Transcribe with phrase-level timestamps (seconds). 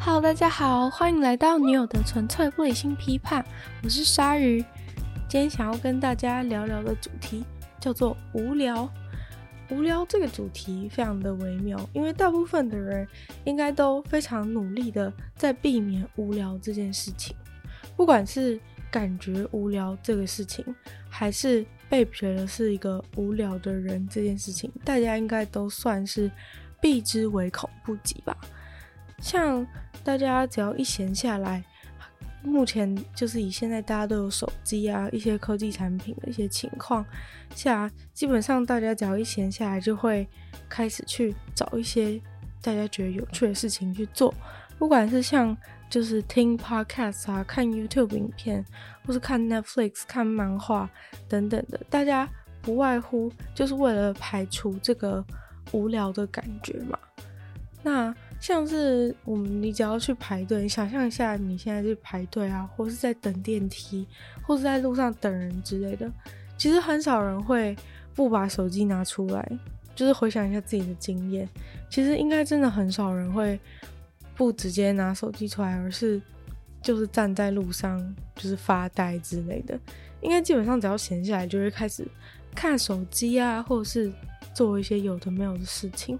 [0.00, 3.44] 好大家好，欢迎来到女友的纯粹不理性批判，
[3.82, 4.64] 我是鲨鱼。
[5.28, 7.44] 今天想要跟大家聊聊的主题
[7.78, 8.90] 叫做无聊。
[9.68, 13.06] 无聊这个主题非常的微妙，因为大部分的人
[13.44, 17.36] 应该都非常努力的在避免无聊这件事情，
[17.94, 18.58] 不管是
[18.90, 20.64] 感觉无聊这个事情，
[21.10, 26.30] 还是被觉得是一个无聊的人这件事情，大家应该都算是
[26.80, 28.34] 避之唯恐不及吧。
[29.20, 29.66] 像
[30.02, 31.62] 大家只要一闲下来，
[32.42, 37.04] 目前就是以现在大家都有手机啊，一些科技产品的一些情况
[37.54, 40.26] 下，基本上大家只要一闲下来，就会
[40.68, 42.20] 开始去找一些
[42.62, 44.34] 大家觉得有趣的事情去做，
[44.78, 45.56] 不管是像
[45.90, 48.64] 就是听 podcast 啊、看 YouTube 影片，
[49.04, 50.88] 或是看 Netflix、看漫画
[51.28, 52.28] 等等的，大家
[52.62, 55.22] 不外乎就是为了排除这个
[55.72, 56.98] 无聊的感觉嘛。
[57.82, 64.06] 那像是我们，你只要去排队，你想象一下你现在去排队啊，或是在等电梯，
[64.42, 66.10] 或是在路上等人之类的，
[66.56, 67.76] 其实很少人会
[68.14, 69.46] 不把手机拿出来。
[69.94, 71.46] 就是回想一下自己的经验，
[71.90, 73.60] 其实应该真的很少人会
[74.34, 76.20] 不直接拿手机出来，而是
[76.80, 79.78] 就是站在路上就是发呆之类的。
[80.22, 82.08] 应该基本上只要闲下来，就会开始
[82.54, 84.10] 看手机啊，或者是
[84.54, 86.18] 做一些有的没有的事情，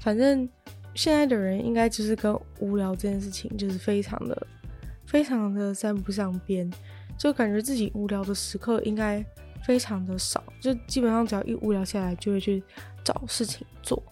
[0.00, 0.48] 反正。
[0.94, 4.46] 现在的人应该就是跟无聊这件事情就是非常的、
[5.06, 6.70] 非常的沾不上边，
[7.16, 9.24] 就感觉自己无聊的时刻应该
[9.64, 12.62] 非常的少，就基本上只要一无聊下来就会去
[13.02, 14.02] 找事情做。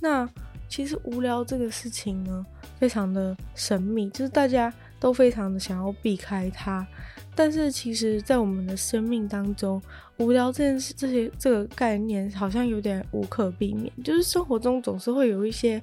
[0.00, 0.26] 那
[0.66, 2.44] 其实无聊这个事情呢，
[2.78, 6.86] 非常的神秘，就是大家都非常的想要避开它。
[7.34, 9.80] 但是其实，在我们的生命当中，
[10.18, 15.82] 无聊这件事、这些这个概念好像有点无可避免，就是生活中总是会有一些。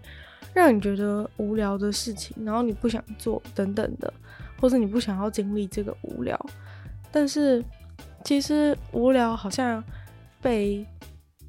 [0.53, 4.13] 让你觉得无聊的事情，然后你不想做等等的，
[4.59, 6.37] 或者你不想要经历这个无聊。
[7.09, 7.63] 但是
[8.23, 9.81] 其实无聊好像
[10.41, 10.85] 被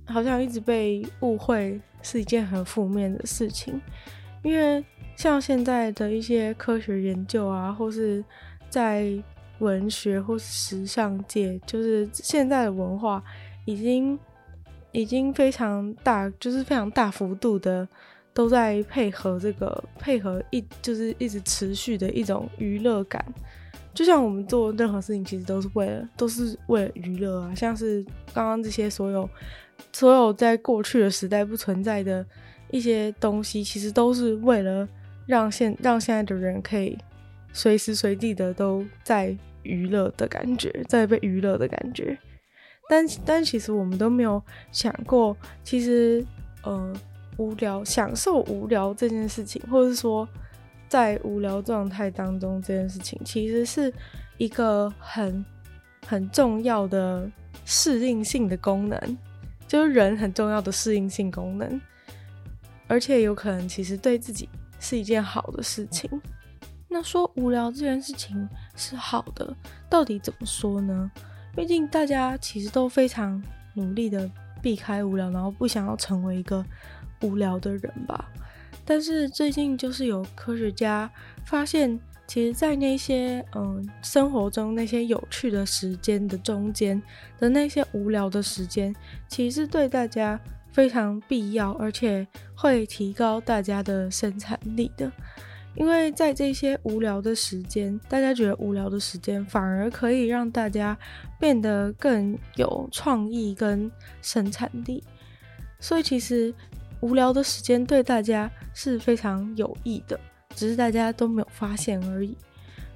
[0.06, 3.80] 好像一直被误会是一件很负面的事情，
[4.42, 4.84] 因为
[5.16, 8.24] 像现在的一些科学研究啊，或是
[8.70, 9.12] 在
[9.58, 13.22] 文学或是时尚界，就是现在的文化
[13.64, 14.18] 已经
[14.92, 17.88] 已经非常大，就是非常大幅度的。
[18.34, 23.22] 都在配合这个配合一就是一直持续的一种娱乐感，
[23.92, 27.54] 就像我们做任何事情，其实都是为了都是为了娱乐啊。
[27.54, 29.28] 像是刚刚这些所有
[29.92, 32.24] 所有在过去的时代不存在的
[32.70, 34.88] 一些东西，其实都是为了
[35.26, 36.96] 让现让现在的人可以
[37.52, 42.18] 随时随地的都在娱乐的感觉，在被娱乐的感觉。
[42.88, 46.24] 但但其实我们都没有想过，其实
[46.62, 46.94] 呃。
[47.38, 50.28] 无聊，享受无聊这件事情，或者是说，
[50.88, 53.92] 在无聊状态当中这件事情，其实是
[54.36, 55.44] 一个很
[56.06, 57.28] 很重要的
[57.64, 59.18] 适应性的功能，
[59.66, 61.80] 就是人很重要的适应性功能，
[62.86, 66.10] 而且有可能其实对自己是一件好的事情。
[66.88, 69.56] 那说无聊这件事情是好的，
[69.88, 71.10] 到底怎么说呢？
[71.56, 73.42] 毕竟大家其实都非常
[73.74, 76.62] 努力的避开无聊，然后不想要成为一个。
[77.22, 78.30] 无聊的人吧，
[78.84, 81.10] 但是最近就是有科学家
[81.44, 87.00] 发现，其实，在那些嗯生活中那些有趣的时间的中间
[87.38, 88.94] 的那些无聊的时间，
[89.28, 90.40] 其实对大家
[90.72, 95.10] 非常必要，而且会提高大家的生产力的。
[95.74, 100.96] 因为在这些无聊的时间，大家觉得无聊的时间，反而可以让大家
[101.38, 103.90] 变得更有创意跟
[104.20, 105.04] 生产力。
[105.78, 106.54] 所以其实。
[107.02, 110.18] 无聊的时间对大家是非常有益的，
[110.56, 112.36] 只是大家都没有发现而已。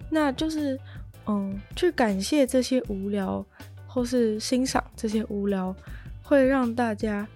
[0.09, 0.79] 那就是，
[1.27, 3.45] 嗯，去感谢这些无聊，
[3.87, 5.75] 或是欣赏这些无聊，
[6.23, 7.29] 会让大家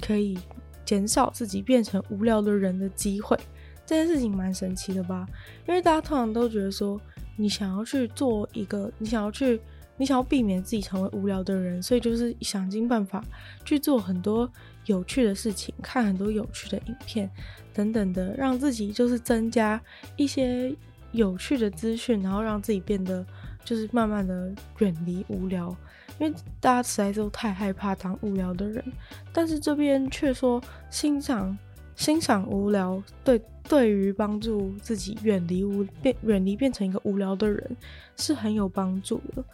[0.00, 0.38] 可以
[0.84, 3.36] 减少自己变成无聊的人的机会。
[3.84, 5.26] 这件事情蛮神奇的吧？
[5.66, 7.00] 因为大家通常都觉得说，
[7.36, 9.60] 你想要去做一个，你想要去。
[10.00, 13.20] 你想要避免自己成为无聊的人，所以就是想尽办法
[13.64, 14.48] 去做很多
[14.88, 17.30] 有趣的事情，看很多有趣的影片
[17.72, 19.80] 等等的，让自己就是增加
[20.16, 20.74] 一些
[21.12, 23.24] 有趣的资讯，然后让自己变得
[23.64, 25.74] 就是慢慢的远离无聊。
[26.18, 28.84] 因为大家实在都太害怕当无聊的人，
[29.32, 31.56] 但是这边却说欣赏
[31.94, 37.76] 欣赏无聊，对对于帮助自己远离无变远离变成一个无聊的人
[38.16, 39.44] 是很有帮助的。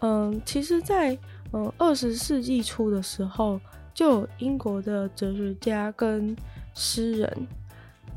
[0.00, 1.20] 嗯，其实在，在
[1.52, 3.58] 嗯二十世纪初的时候，
[3.94, 6.36] 就有英国的哲学家跟
[6.74, 7.46] 诗人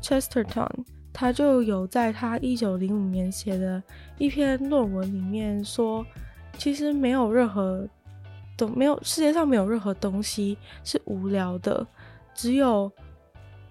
[0.02, 0.68] Chesterton，
[1.12, 3.82] 他就有在他一九零五年写的
[4.18, 6.04] 一篇论文里面说，
[6.58, 7.88] 其实没有任何
[8.56, 11.86] 都没有世界上没有任何东西是无聊的，
[12.34, 12.90] 只有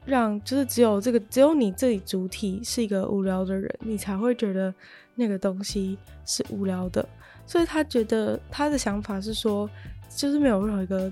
[0.05, 4.73] 让就是只有这个只有你自己主体是一个无聊的人，你才会觉得
[5.15, 7.05] 那个东西是无聊的。
[7.45, 9.69] 所以他觉得他的想法是说，
[10.09, 11.11] 就是没有任何一个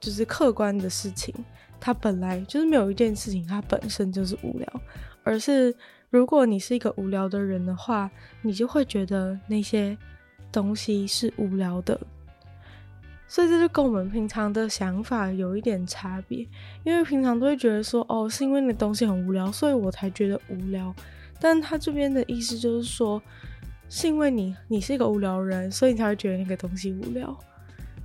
[0.00, 1.34] 就是客观的事情，
[1.80, 4.80] 它本来就是没有一件事情它本身就是无聊。
[5.22, 5.74] 而是，
[6.10, 8.10] 如果你是一个无聊的人的话，
[8.42, 9.96] 你就会觉得那些
[10.52, 11.98] 东西是无聊的。
[13.28, 16.46] 所以这就跟我们平常的想法有一点差别，
[16.84, 20.94] 因为平常都会觉得说，哦，是因为那东西很无聊，所以我才觉得无聊。
[21.40, 23.20] 但他这边的意思就是说，
[23.88, 27.36] 是因为你你是一个无聊人，所以你才会觉得那个东西无聊。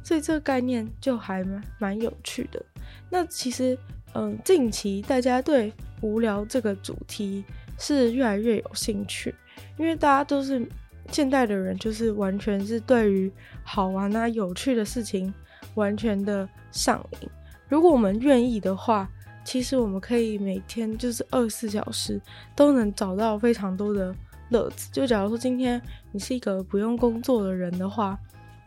[0.03, 2.63] 所以这个概念就还蛮蛮有趣的。
[3.09, 3.77] 那其实，
[4.13, 7.43] 嗯，近期大家对无聊这个主题
[7.77, 9.33] 是越来越有兴趣，
[9.77, 10.67] 因为大家都是
[11.11, 13.31] 现代的人，就是完全是对于
[13.63, 15.33] 好玩啊、有趣的事情
[15.75, 17.29] 完全的上瘾。
[17.67, 19.09] 如果我们愿意的话，
[19.43, 22.19] 其实我们可以每天就是二十四小时
[22.55, 24.13] 都能找到非常多的
[24.49, 24.89] 乐子。
[24.91, 25.81] 就假如说今天
[26.11, 28.17] 你是一个不用工作的人的话，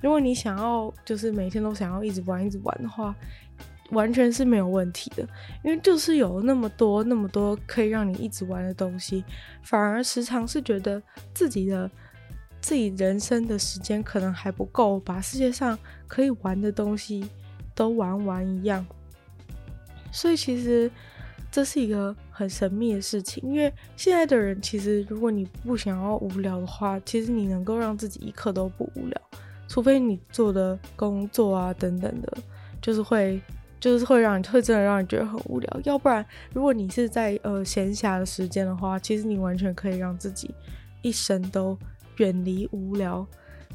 [0.04, 3.14] 如果你想要就是每天都想要一直玩、一直玩的话。
[3.90, 5.22] 完全是没有问题的，
[5.62, 9.22] 因为就是有那么多那么多可以让你一直玩的东西，
[9.62, 11.00] 反而时常是觉得
[11.34, 11.88] 自己的
[12.62, 15.78] 自己人生的时间可能还不够，把世界上
[16.08, 17.28] 可以玩的东西
[17.74, 18.84] 都玩完一样。
[20.10, 20.90] 所以其实
[21.52, 29.20] 这是一个很神秘的事情，因为现在的人其实如果你不想要无聊的话，其实你能够让自己一刻都不无聊，
[29.69, 32.32] 除非你做的工作啊等等的，
[32.81, 33.40] 就是会。
[33.81, 36.25] 就是会让你会真的让你觉得很无聊，要不然
[36.55, 40.55] 如果你是在呃闲暇的时间的话，其实你完全可以让自己
[41.02, 41.76] 一生都
[42.16, 43.26] 远离无聊。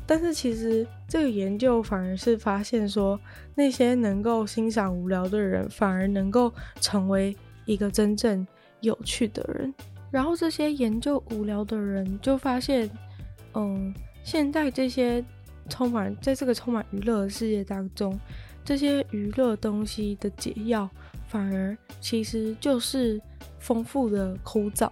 [0.08, 3.20] 但是其实这个研究反而是发现说，
[3.54, 6.52] 那些能够欣赏无聊的人，反而能够
[6.82, 8.48] 成为一个真正
[8.82, 9.72] 有趣的人。
[10.10, 12.90] 然后这些研究无聊的人就发现，
[13.54, 13.94] 嗯，
[14.24, 15.24] 现在这些
[15.70, 18.20] 充满在这个充满娱乐的世界当中。
[18.66, 20.88] 这些娱乐东西的解药，
[21.28, 23.20] 反而其实就是
[23.58, 24.92] 丰富的枯燥。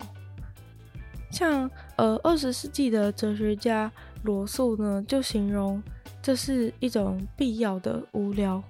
[1.30, 3.92] 像呃，二十世纪的哲学家
[4.24, 5.84] 罗素呢，就形容
[6.22, 8.64] 这是一种必要的无聊。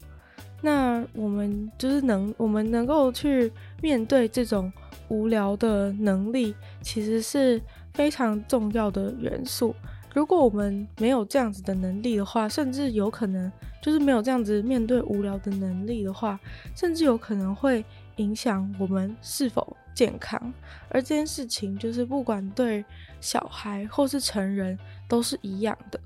[0.62, 3.52] 那我们就是能，我们能够去
[3.82, 4.74] 面对这种
[5.08, 7.62] 无聊的能力，其实是
[7.94, 9.74] 非常重要的元素。
[10.18, 13.52] 如果我们没有这样子的能力的话，甚至有可能
[13.84, 16.40] 就是没有这样子面对无聊的能力的话，
[16.76, 17.86] 甚至有可能会
[18.16, 20.52] 影响我们是否健康。
[20.90, 22.84] 而这件事情就是不管对
[23.22, 24.76] 小孩或是成人
[25.08, 26.00] 都是一样的。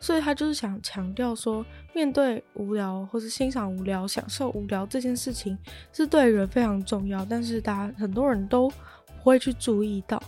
[0.00, 1.62] 所以他就是想强调说，
[1.92, 5.58] 面对无聊或是欣赏无聊、享受无聊这件事情
[5.92, 8.74] 是对人非常重要，但是大家很多人都不
[9.22, 10.18] 会去注意到。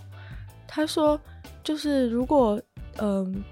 [0.69, 1.19] 他说，
[1.64, 2.60] 就是如果。
[3.00, 3.43] 嗯，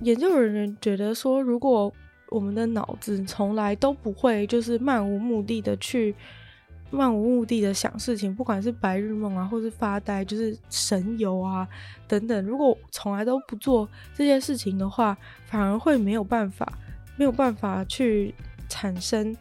[0.00, 1.92] 研究人员觉得说，如果
[2.28, 6.14] 我们的脑子从来都不会就是漫无目的的去
[6.90, 11.66] 漫无目的的想事情，不管是白日梦啊，或是发呆，就是神游啊
[12.08, 15.16] 等等，如果从来都不做这些事情的话，
[15.46, 16.70] 反而会没有办法，
[17.16, 18.34] 没有办法去
[18.68, 19.36] 产生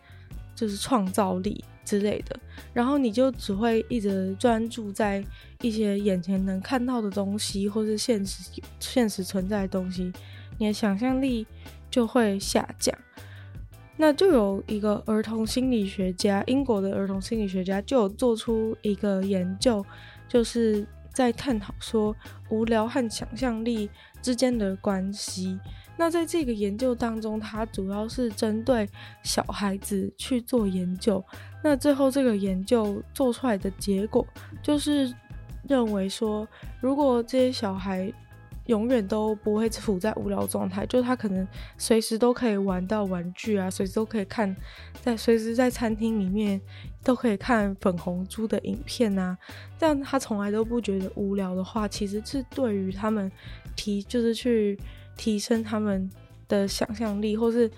[0.54, 1.64] 就是创造力。
[1.84, 2.40] 之类的，
[2.74, 5.24] 然后你就只会一直专注在
[5.62, 10.12] 一些眼前能看到的东西，或是现实现实存在的东西，
[10.58, 11.46] 你的想象力
[11.90, 12.96] 就会下降。
[13.98, 19.86] 那就有一个儿童心理学家，英国的儿童心理学家就有做出一个研究，
[20.28, 22.16] 就是在探讨说
[22.50, 23.90] 无聊和想象力
[24.22, 25.60] 之间的关系。
[26.02, 28.90] 那在这个研究当中，它主要是针对
[29.22, 31.24] 小孩子去做研究。
[31.64, 34.26] 那最后这个研究做出来的结果，
[34.64, 35.14] 就是
[35.70, 36.48] 认为说，
[36.80, 38.12] 如果这些小孩
[38.66, 44.56] 永远都不会处在无聊状态，就他可能随时都可以玩到玩具啊，随时都可以看，
[45.04, 46.60] 在随时在餐厅里面
[47.04, 49.38] 都可以看粉红猪的影片啊，
[49.78, 53.32] 这样他从来都不觉得无聊的话，其实是对于他们
[53.76, 54.80] 提就是去。
[55.18, 56.10] 提升他们
[56.48, 57.70] 的想象力，或是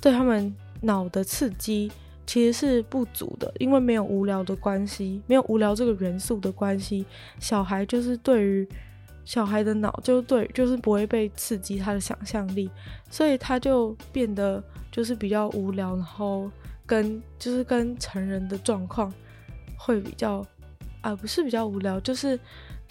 [0.00, 1.90] 对他们脑的刺激，
[2.26, 7.04] 其实是不足的，因为没有无聊的关系，没有无聊这个元素的关系，
[7.38, 8.68] 小孩就是对于
[9.24, 12.70] 小孩的脑就对，就是不会被刺激他的想象力，
[13.10, 16.50] 所以他就变得就是比较无聊，然后
[16.86, 19.12] 跟就是跟成人的状况
[19.76, 20.44] 会比较，
[21.00, 22.38] 啊、不是比较无聊，就是。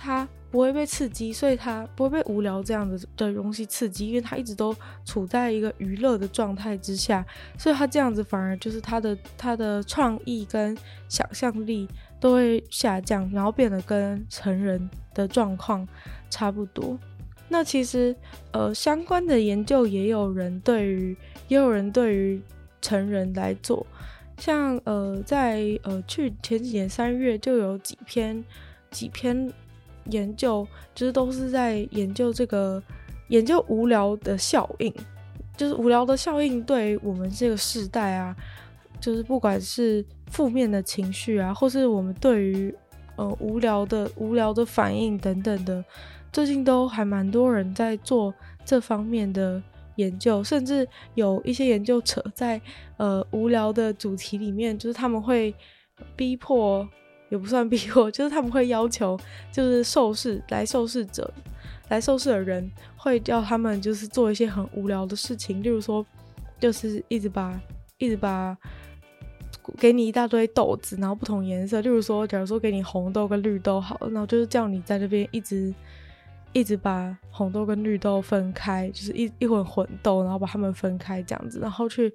[0.04, 7.26] 他不会被刺激，所以他不会被无聊这样的的东西刺激，因为他一直都处在一个娱乐的状态之下，
[7.58, 10.78] 所以他这样子反而就是他的他的创意跟
[11.08, 11.88] 想象力
[12.20, 15.88] 都会下降，然后变得跟成人的状况
[16.30, 17.00] 差不多。
[17.48, 18.14] 那其实
[18.52, 21.16] 呃相关的研究也有人对于
[21.48, 22.42] 也有人对于
[22.82, 23.88] 成人来做，
[24.38, 28.44] 像呃在呃去前几年三月就有几篇
[28.90, 29.50] 几篇。
[30.06, 32.82] 研究就是都是在研究这个
[33.30, 34.94] 研究无聊的效应，
[35.56, 38.36] 就是无聊的效应对我们这个世代啊，
[39.00, 42.74] 就是不管是负面的情绪啊，或是我们对于
[43.16, 45.84] 呃无聊的无聊的反应等等的，
[46.32, 48.34] 最近都还蛮多人在做
[48.66, 49.62] 这方面的
[49.96, 52.60] 研究，甚至有一些研究者在
[52.98, 55.54] 呃无聊的主题里面，就是他们会
[56.16, 56.88] 逼迫。
[57.32, 59.20] 也不算逼迫， 就是他们会要求，
[59.52, 61.34] 就是受试来受试者，
[61.88, 66.06] 来受试的人会叫他们就是做一些很无聊的事情，例如说，
[66.60, 67.60] 就是一直把
[67.98, 68.56] 一直把
[69.78, 75.74] 给你一大堆豆子，然后不同颜色，例如说，假如说给你红豆跟绿豆好，然后就是叫你在这边一直
[76.52, 82.14] 一直把红豆跟绿豆分开，就是一一混混豆，然后把它们分开这样子，然后去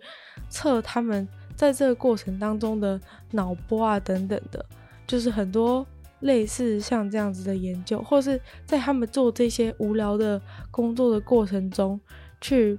[0.50, 4.62] 测他们在这个过程当中的脑波啊等等的。
[5.06, 5.86] 就是很多
[6.20, 12.00] 类似像这样子的研究，或是在他们做这些无聊的工作的过程中，
[12.40, 12.78] 去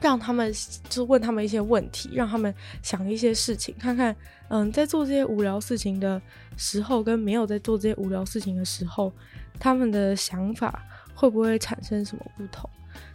[0.00, 0.52] 让他们
[0.88, 4.14] 就问他们一些问题，让他们想一些事情，看看
[4.48, 6.20] 嗯，在做这些无聊事情的
[6.56, 9.12] 时候，跟没有在做这些无聊事情的时候，
[9.58, 12.68] 他们的想法会不会产生什么不同？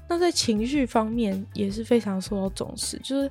[0.08, 3.30] 那在情绪方面也是非常受到重视，就是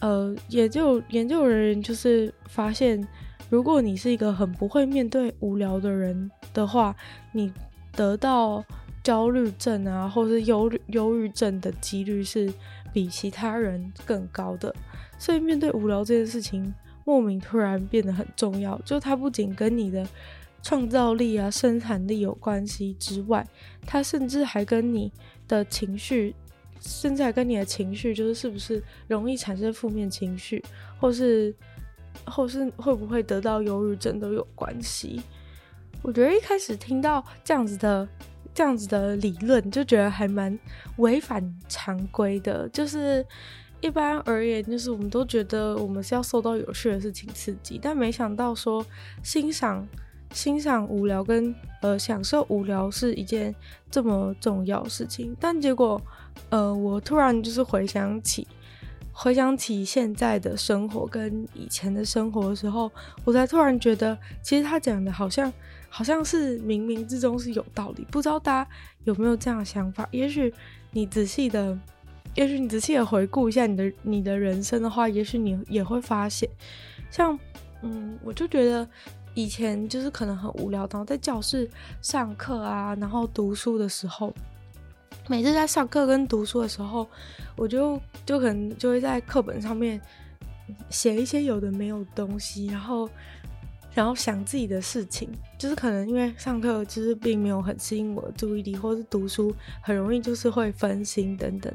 [0.00, 3.06] 呃，研究研究人员就是发现。
[3.54, 6.92] 如果你是一个很不会面对无聊的人的话，
[7.30, 7.52] 你
[7.92, 8.64] 得到
[9.00, 12.52] 焦虑症啊，或是忧虑忧郁症的几率是
[12.92, 14.74] 比其他人更高的。
[15.20, 18.76] 所以面对无聊这件事情，莫名突然变得很重要。
[18.80, 20.04] 就它不仅跟你的
[20.60, 23.46] 创造力啊、生产力有关系之外，
[23.86, 25.12] 它甚至还跟你
[25.46, 26.34] 的情绪，
[26.80, 30.60] 甚至还跟你的情绪，就是是不是容易产生负面情绪，
[30.98, 31.54] 或是。
[32.24, 35.22] 后是会不会得到忧郁症都有关系。
[36.02, 38.06] 我觉得一开始听到这样子的
[38.52, 40.58] 这样子的理论，就觉得还蛮
[40.98, 42.68] 违反常规的。
[42.68, 43.24] 就是
[43.80, 48.84] 一般而言，就是我们都觉得我们是要受到有趣的事情刺激，但没想到说
[49.22, 49.86] 欣赏
[50.32, 53.54] 欣赏无聊跟呃享受无聊是一件
[53.90, 55.34] 这么重要的事情。
[55.40, 56.00] 但结果
[56.50, 58.46] 呃，我突然就是回想起。
[59.16, 62.90] 回想起现在的生活跟以前的生活的时候，
[63.24, 65.50] 我才突然觉得，其实他讲的好像
[65.88, 68.04] 好像是冥冥之中是有道理。
[68.10, 68.70] 不知道大家
[69.04, 70.06] 有没有这样的想法？
[70.10, 70.52] 也许
[70.90, 71.78] 你仔细的，
[72.34, 76.50] 也许你仔细的回顾一下你的你的人生的话，也许你也会发现，
[77.08, 77.38] 像
[77.82, 78.86] 嗯，我就觉得
[79.34, 81.70] 以前就是可能很无聊，然后在教室
[82.02, 84.34] 上课啊，然后读书的时候。
[85.26, 87.08] 每次在上课跟读书的时候，
[87.56, 90.00] 我就就可能就会在课本上面
[90.90, 93.08] 写一些有的没有东西，然后
[93.94, 101.72] 然后想自己的事情，就是可能因为上课其实并没有很吸引我的注意力，或是读书很容易就是会分心等等，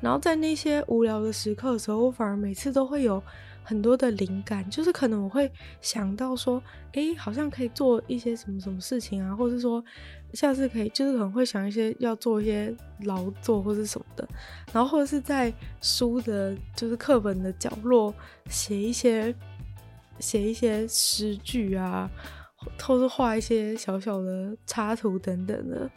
[0.00, 3.22] 然后在那些无聊的时刻的时候，我反而每次都会有。
[3.64, 5.48] 很多的灵感，就是可能我会
[5.80, 6.60] 想到说，
[6.94, 9.82] 诶，好像可以做一些什么什么事情啊，或是说
[10.34, 12.74] 下次可以，就是可能会想一些要做一些
[13.04, 14.28] 劳作或者什么的，
[14.72, 18.14] 然后或者是在书的，就是课本的角落
[18.48, 19.34] 写一些
[20.18, 22.10] 写一些诗句啊，
[22.82, 25.90] 或是画一些小小的插图等等的，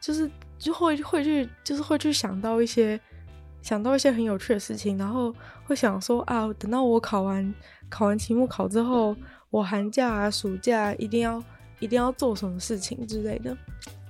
[0.00, 3.00] 就是就会会去，就是会去想到一些。
[3.62, 7.52] 想到一些很有趣的事情，然后会想说啊，等到我考完
[7.88, 9.16] 考完期末考之后，
[9.50, 11.42] 我寒假啊、暑假一定要
[11.78, 13.56] 一定要做什么事情之类的。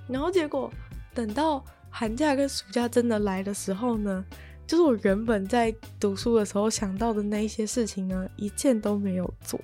[0.07, 0.71] 然后结果
[1.13, 4.23] 等到寒假跟暑假真的来的时候呢，
[4.65, 9.59] 就是我原本在读书的时候想到的那一些事情呢，一件都没有做。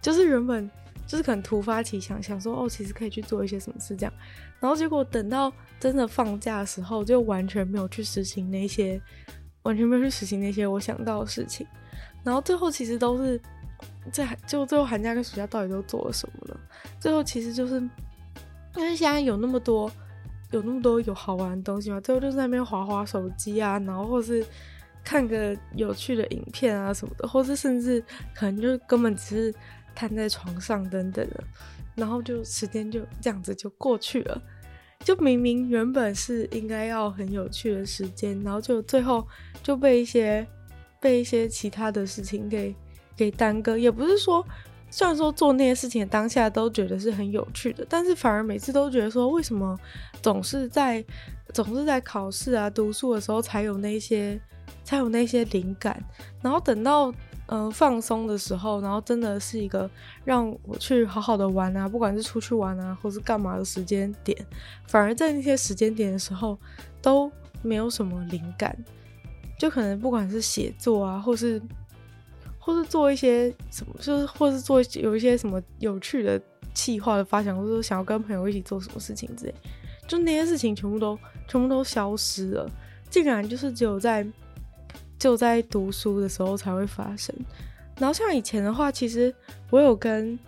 [0.00, 0.70] 就是原本
[1.06, 4.12] 就是可能突发奇想，想说哦，其实可以去做一些什么事这样。
[4.60, 9.00] 然后结果等到真的放假的时候，就完全没有去实行那些，
[9.62, 11.66] 完全没有去实行那些我想到的事情。
[12.22, 13.40] 然后最后其实都是
[14.12, 16.60] 在就最后寒假跟暑假到底都做了什么呢？
[16.98, 17.74] 最后其实就是
[18.76, 19.90] 因为现在有那么多
[20.50, 24.44] 有那么多有好玩的东西嘛，最后就在那边滑滑手机啊，然后或是
[25.04, 28.02] 看个有趣的影片啊什么的，或是甚至
[28.34, 29.54] 可能就根本只是
[29.94, 31.44] 瘫在床上等等的，
[31.94, 34.42] 然后就时间就这样子就过去了。
[35.02, 39.26] 就明明原本是应该要很有趣的时间，然后就最后
[39.62, 40.46] 就被一些
[41.00, 42.74] 被一些其他的事情给
[43.20, 43.76] 给耽搁。
[43.76, 44.42] 也不是说，
[44.90, 49.78] 虽然说做那些事情当下都觉得是很有趣的，但是反而每次都觉得说，为什么
[50.22, 51.04] 总是在
[51.52, 54.40] 总是在考试啊、读书的时候才有那些
[54.82, 56.02] 才有那些灵感，
[56.40, 57.12] 然后等到。
[57.52, 59.90] 嗯、放松的时候，然后真的是一个
[60.24, 64.38] 让我去好好的玩啊，不管是出去玩啊，或是干嘛的时间点，
[64.86, 66.56] 反而在那些时间点的时候
[67.02, 67.28] 都
[67.60, 68.72] 没有什么灵感，
[69.58, 71.60] 就可能不管是写作啊，或是
[72.60, 76.40] 或是做一些什么，就是或是做有一些什么有趣的
[76.72, 79.54] 计划的发想，或者说想要跟朋友一起做什么事情之类，
[80.06, 82.70] 就那些事情全部都全部都消失了，
[83.10, 84.24] 竟然就是只有在。
[85.18, 87.36] 只有在读书的时候才会发生。
[87.98, 89.30] 然后像以前的话，其实
[89.68, 90.38] 我有跟，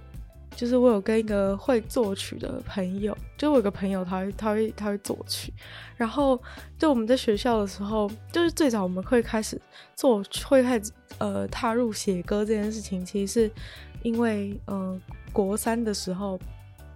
[0.54, 5.52] 就是我有跟一个会作曲的朋友，就我有个朋友他会他会他会作曲。
[5.96, 6.40] 然后
[6.78, 9.60] 就我们在学校的时候，就是最早我们会开始
[9.94, 13.50] 做，会开始呃踏入写歌这件事情，其实是
[14.02, 15.00] 因为呃
[15.32, 16.38] 国三的时候，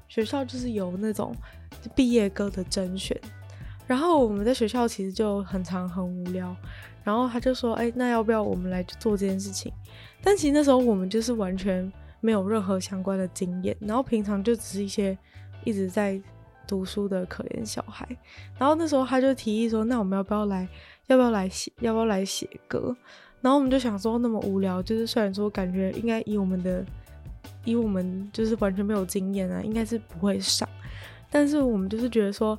[0.08, 1.34] 学校就是有那种
[1.94, 3.18] 毕业歌的甄选。
[3.86, 6.54] 然后我们在学校其实就很常很无聊，
[7.04, 9.72] 然后他就说：“哎，那要不要我们来做这件事情？”
[10.20, 11.92] 但其实那时候我们就是完全
[12.26, 15.16] 没有任何相关的经验，然后平常就只是一些
[15.62, 16.20] 一直在
[16.66, 18.04] 读书的可怜小孩。
[18.58, 20.68] 然后那时候他就提议说：“那我们要不要来？
[21.06, 21.70] 要不要来写？
[21.78, 22.96] 要不要来写歌？”
[23.40, 26.84] 然后我们就想说，那么无聊，就是虽然说感觉应该以我们的
[27.64, 30.68] 以我们就是完全没有经验啊，应该是不会上，
[31.30, 32.58] 但是我们就是觉得说。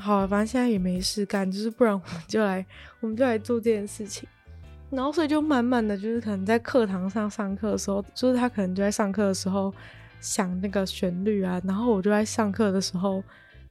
[0.00, 2.64] 好啊，反正现在也没事干，就是不然我们就来，
[3.00, 4.28] 我们就来做这件事情。
[4.90, 9.72] 然后所以就慢慢的就是可能在课堂上上课的时候，就是他可能就在上课的时候
[10.20, 13.22] 想那个旋律啊，然后我就在上课的时候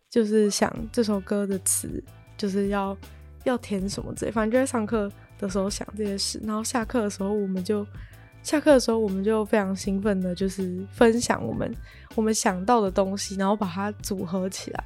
[0.10, 2.04] 就是想这首歌的词，
[2.38, 2.96] 就是要
[3.44, 6.40] 要填什么之类，反正就在上课的时候想这些事。
[6.44, 7.86] 然后下课的时候，我们就
[8.44, 11.74] 下课的时候我们就非常兴奋的，就是分享我们
[12.16, 14.84] 我们想到的东西，然后把它组合起来。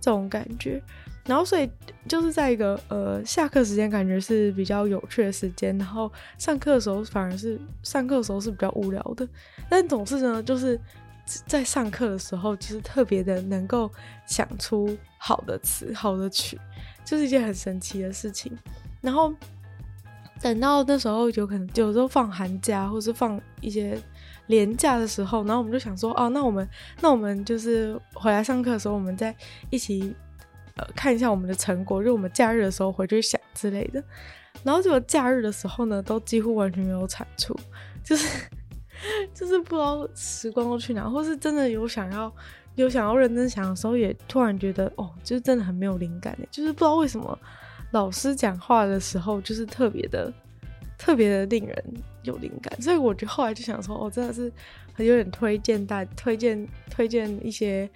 [0.00, 0.80] 这种感觉，
[1.28, 1.70] 然后所以
[2.08, 9.28] 就是在一个呃下课时间，感觉是比较有趣的时间，然后上课的时候反而是上课的时候是比较无聊的，
[9.68, 10.80] 但总是呢，就是
[11.46, 13.90] 在上课的时候，就是特别的能够
[14.26, 16.58] 想出好的词、好的曲，
[17.04, 18.50] 就是一件很神奇的事情。
[19.02, 19.32] 然后
[20.40, 24.00] 等到那时候有可能有时候放寒假，或是放一些。
[24.50, 26.66] 年假的时候，然后我们就想说，哦，那我们
[27.02, 29.36] 那我们就是回来上课的时候，我们再
[29.68, 30.16] 一起
[30.78, 34.02] 呃看一下我们的成果，就我们假日的时候回去想之类的。
[34.64, 37.54] 然后结果假日的时候呢，都几乎完全没有产出，
[38.02, 38.48] 就是
[39.34, 42.32] 就是不知道时光都去哪，或是真的有想要
[42.76, 47.38] 有想要认真想的时候，也突然觉得哦，就是真的很没有灵感，就是不知道为什么
[47.90, 50.32] 老师讲话的时候就是特别的。
[51.00, 51.84] 特别的令人
[52.24, 54.52] 有灵感，所以我就后来就想说，哦、真的是
[54.92, 57.88] 很有点推荐大推荐推荐一些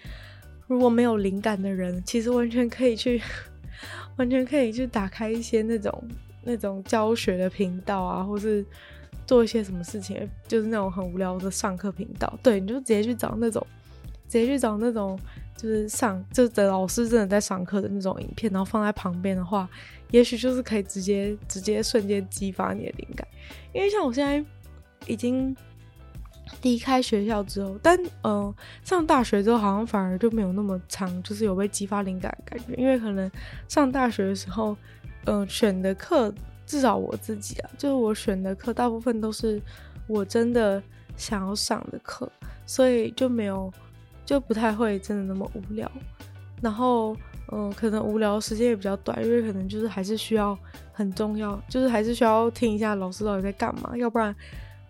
[0.73, 3.21] 如果没有灵感的人，其实完全可以去
[4.17, 6.09] 完全可以去打开一些那种
[6.43, 8.65] 那种教学的频道啊，或是
[9.27, 12.39] 做一些什么事情，就是那种很无聊的上课频道。
[12.43, 13.65] 对，你就直接去找那种
[14.29, 15.19] 直接去找那种
[15.57, 19.69] 就是上就是的老师真的在上课的那种影片，然后放在旁边的话。
[20.11, 23.27] 也许就是可以直接直接瞬间激发你的灵感，
[23.73, 24.45] 因为像我现在
[25.07, 25.57] 已经
[26.61, 32.75] 离开学校之后，但嗯、呃，上大学之后好像反而就没有那么长，就是有被激发灵感的感觉。
[32.75, 33.31] 因为可能
[33.69, 34.77] 上大学的时候，
[35.25, 36.33] 嗯、选的课
[36.67, 39.61] 至少我自己啊，就是我选的课大部分都是
[40.07, 40.83] 我真的
[41.17, 42.31] 想要上的课，
[42.67, 43.73] 所以就没有
[44.25, 45.91] 就不太会真的那么无聊，
[46.61, 47.17] 然后。
[47.55, 50.57] 嗯，可能无聊时间也比较短，因为可能就是还是需要
[50.91, 54.35] 很重要，就是还是需要听一下老师到底在干嘛，要不然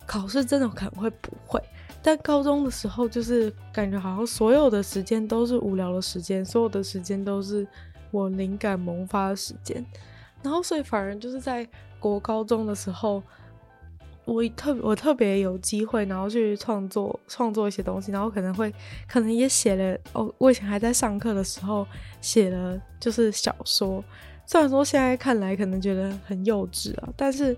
[0.06, 1.60] 考试真的可能会不会。
[2.02, 7.66] 但高中的时候，就是感觉好像所有的时间都是无聊的时间，所有的时间都是
[8.10, 9.84] 我灵感萌发的时间，
[10.42, 13.22] 然后所以反而就是在国高中的时候。
[14.24, 18.72] 我特我特别有机会，然后去创作创作一些东西，然后可能会
[19.08, 20.32] 可能也写了哦。
[20.38, 21.84] 我以前还在上课的时候
[22.20, 24.02] 写了，就是小说。
[24.46, 27.56] 虽然说现在看来可能觉得很幼稚啊，但是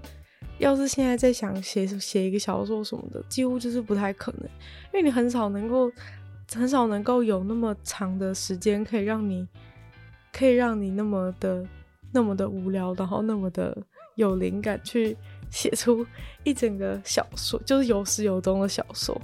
[0.59, 4.43] 要是现在在想写写一个小说什么的，几乎就是不太可能，
[4.93, 5.91] 因为你很少能够
[6.55, 9.47] 很少能够有那么长的时间可以让你
[10.33, 11.67] 可以让你那么的
[12.13, 13.77] 那么的无聊，然后那么的
[14.15, 15.17] 有灵感去。
[15.51, 16.05] 写出
[16.43, 19.17] 一整个小说，就是有始有终的小说。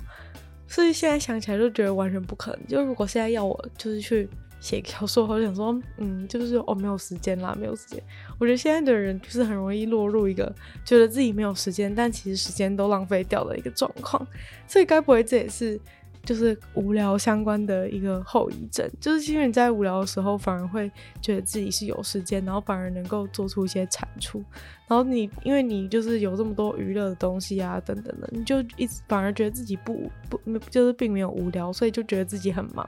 [0.68, 2.66] 所以现在想起来就觉得完全不可能。
[2.68, 4.28] 就如果现在要我就是去
[4.60, 8.02] 写小说，我想说，嗯，就是哦，没有时间啦，没有时间。
[8.38, 14.24] 我觉得现在的人就是很容易落入一个觉得自己没有时间，但其实时间都浪费掉的一个状况。
[14.66, 15.80] 所以该不会这也是？
[16.22, 20.92] 就是无聊相关的一个后遗症，就是因为你在无聊的时候，反而会
[21.22, 24.44] 觉得自己是有时间，然后反而能够做出一些产出。
[24.86, 32.86] 然后你因为你就是有这么多娱乐的东西啊，等等的，你就一直反而觉得自己不不就是并没有无聊，所以就觉得自己很忙，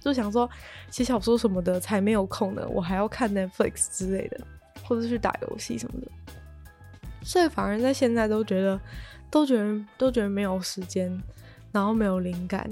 [0.00, 0.48] 就想说
[0.90, 4.40] 写小说什么的才没有空呢，我还要看 Netflix 之类的，
[4.84, 6.08] 或者去打游戏什么的。
[7.22, 8.80] 所以反而在现在都觉得
[9.30, 11.20] 都觉得都觉得没有时间。
[11.70, 12.66] 然后没有灵感，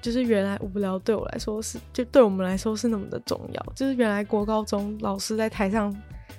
[0.00, 3.72] 就是原来无聊对我来说是，就对我们来说是那么的重要。
[3.76, 5.94] 就是原来国高中老师在台上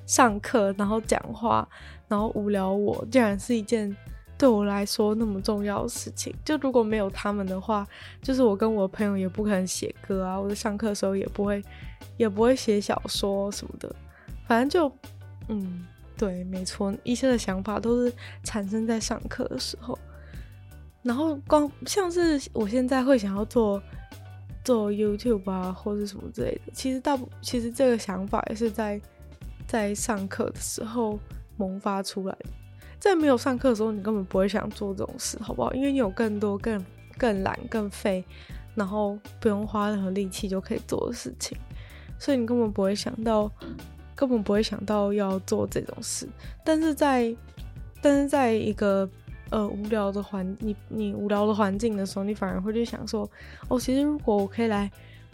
[0.08, 1.66] 上课，然后讲话，
[2.08, 3.96] 然后无聊我，竟然是一件
[4.40, 6.34] 对我来说那么重要的事情。
[6.46, 7.86] 就如果没有他们的话，
[8.22, 11.62] 就是我跟我朋友也不可能写歌啊，我在上课的时候也不会，
[12.16, 13.94] 也不会写小说什么的。
[14.48, 14.96] 反正就，
[15.50, 15.86] 嗯，
[16.18, 20.00] 对，没错，一切的想法都是产生在上课的时候。
[21.04, 23.82] 然后光像是我现在会想要做
[24.64, 29.02] 做 YouTube 啊，或者什么之类的，其实大部其实这个想法也是在
[29.68, 31.20] 在上课的时候
[31.58, 32.59] 萌发出来的。
[33.00, 35.74] 在没有上课的时候，你根本不会想做这种事，好不好？
[35.74, 36.84] 因为你有更多更
[37.18, 38.24] 更懒、更废，
[38.76, 41.58] 然后不用花任何力气就可以做的事情，
[42.18, 43.50] 所以你根本不会想到，
[44.16, 46.28] 根本不会想到要做这种事。
[46.64, 47.36] 但是在
[48.02, 49.10] 但是在一个
[49.50, 53.28] 呃，无聊的环，你你无聊的环境的时候，你反而会去想说，
[53.68, 54.92] 哦，其实如果我可以来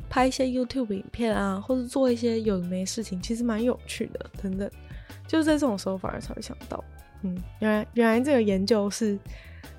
[0.09, 4.69] 拍一些 YouTube 影片啊，或者做一些有的没事情，其实蛮有趣的，等等，
[5.27, 6.83] 就是在这种时候反而才会想到，
[7.21, 9.17] 嗯，原来原来这个研究是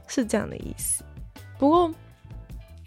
[0.07, 1.05] 是这样的意思。
[1.59, 1.91] 不过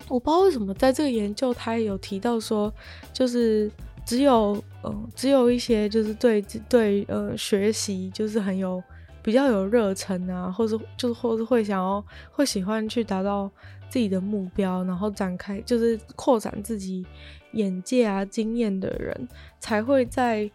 [0.08, 2.74] 我不知道为什么在这个研究，他也有提到说，
[3.14, 3.72] 就是
[4.06, 8.82] 只有嗯、呃，只有一些就是对对呃学习就是很有。
[9.22, 13.52] 比较有热忱啊，或者就是或者会想要会喜欢去达到
[13.90, 17.06] 自己的目标，然后展开就是扩展自己
[17.52, 19.28] 眼界啊经验的人，
[19.60, 20.50] 才会在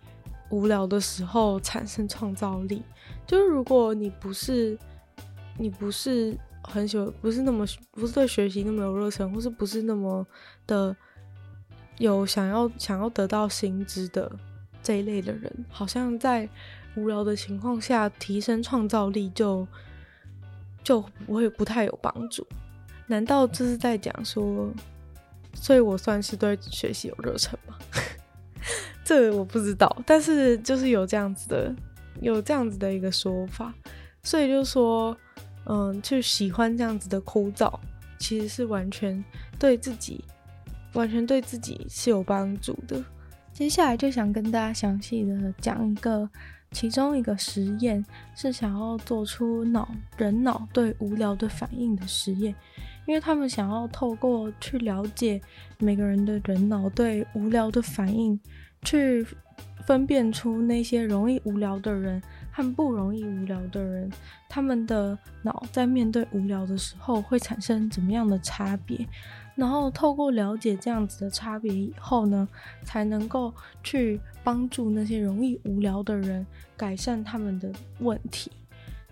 [0.54, 2.82] 无聊的时候产生创造力。
[3.26, 4.78] 就是如果你不是
[5.58, 10.26] 你不是很喜欢，不是那么不是对学习那么有热忱，或是不是那么
[10.66, 10.94] 的
[11.98, 14.30] 有想要想要得到薪资的
[14.82, 16.48] 这一类的人，好像在。
[16.96, 19.66] 无聊的情况下，提升创造力就
[20.84, 22.46] 就不会不太有帮助。
[23.08, 24.70] 难道这是在讲说，
[25.54, 27.76] 所以我算是对学习有热忱吗？
[29.04, 31.74] 这我不知道，但是就是有这样子的，
[32.20, 33.72] 有这样子的一个说法。
[34.22, 35.16] 所以就说，
[35.66, 37.72] 嗯，去喜欢这样子的枯燥，
[38.18, 39.22] 其实是完全
[39.58, 40.24] 对自己，
[40.94, 43.02] 完全对自己是有帮助的。
[43.52, 46.28] 接下来就想跟大家详细的讲一个。
[46.72, 52.52] 其中一个实验是想要做出脑人脑对无聊的反应的实验，
[53.06, 55.40] 因为他们想要透过去了解
[55.78, 58.36] 每个人的人脑对无聊的反应，
[58.84, 59.26] 去
[59.86, 64.10] 分辨出那些容易无聊的人和不容易无聊的人，
[64.48, 69.06] 他们的脑在面对无聊的时候会产生怎么样的差别。
[69.56, 72.48] 然后透过了解这样子的差别以后呢，
[72.82, 76.44] 才能够去帮助那些容易无聊的人
[76.76, 78.50] 改善他们的问题。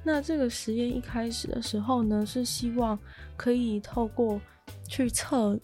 [0.03, 2.99] 那这个实验一开始的时候呢，是希望
[3.37, 4.41] 可以透过
[4.89, 5.57] 去测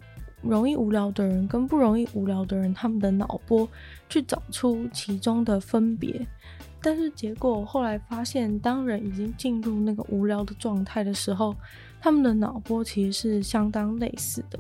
[0.43, 3.69] 容易无聊的人跟不容易无聊的人他们的脑波，
[4.09, 6.27] 去找出其中的分别。
[6.81, 11.55] 但是结果后来发现，当人已经进入那个无聊的状态的时候，
[12.01, 14.59] 他们的脑波其实是相当类似的，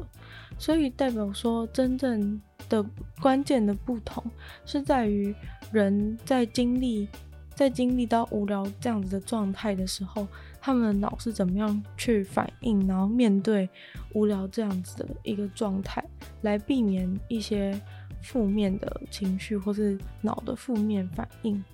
[0.58, 2.84] 所以代表说，真正的
[3.20, 4.22] 关键的不同
[4.66, 5.32] 是在于
[5.70, 7.06] 人在经历
[7.54, 10.26] 在经历到无聊这样子的状态的时候，
[10.68, 13.66] 他们的脑是怎么样去反应，然后面对
[14.12, 16.04] 无聊这样子的一个状态，
[16.42, 17.80] 来避免一些
[18.20, 21.64] 负面的情绪或是脑的负面反应。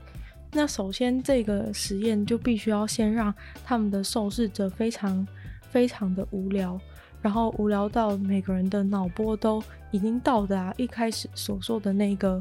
[0.53, 5.27] 那首先，这个实验就必须要先让他们的受试者非常。
[5.71, 6.81] 非常的无聊，
[7.21, 12.41] 然后无聊到每个人的脑波都已经到达一开始所说的那个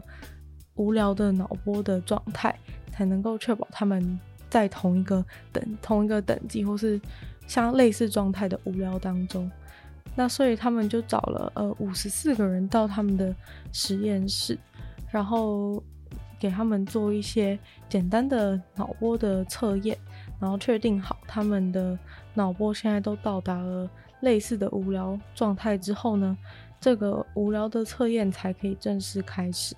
[0.75, 2.55] 无聊的脑波的状态，
[2.91, 4.19] 才能够确保他们
[4.53, 7.01] 在同一个等同一个等级或是
[7.47, 9.49] 相类似状态的无聊当中。
[10.13, 13.35] 那所以他们就找了呃五十四个人到他们的
[13.71, 14.55] 实验室，
[15.09, 15.81] 然后
[16.39, 17.57] 给他们做一些
[17.89, 19.97] 简单的脑波的测验，
[20.39, 21.97] 然后确定好他们的
[22.35, 23.89] 脑波现在都到达了
[24.19, 26.37] 类似的无聊状态之后呢，
[26.79, 29.75] 这个无聊的测验才可以正式开始。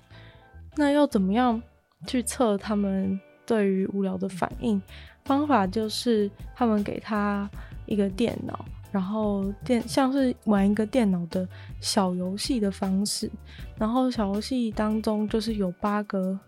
[0.74, 1.62] 那要怎么样
[2.06, 4.80] 去测他们对于无聊的反应？
[5.24, 7.48] 方法就是他们给他
[7.86, 8.64] 一个电脑。
[8.92, 11.46] 然后电像是玩一个电脑的
[11.80, 13.30] 小游戏的方式，
[13.76, 16.38] 然后小游戏当中就是有八个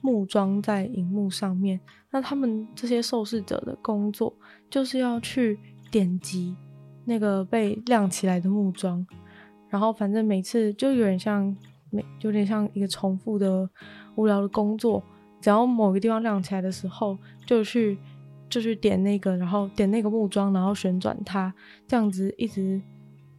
[0.00, 1.78] 木桩在荧幕上面，
[2.10, 4.34] 那他们这些受试者的工作
[4.70, 5.58] 就是要去
[5.90, 6.56] 点击
[7.04, 9.06] 那个被亮起来的木桩，
[9.68, 11.54] 然后反正每次就有点像
[11.90, 13.68] 每有点像一个重复的
[14.14, 15.02] 无聊的工作，
[15.40, 17.98] 只要某个地方亮起来的时候就去。
[18.50, 21.54] 就去点那个，然后点那个木桩，然后旋转它，
[21.86, 22.82] 这样子一直